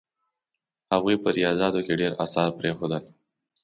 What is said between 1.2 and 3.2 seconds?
په ریاضیاتو کې ډېر اثار پرېښودل.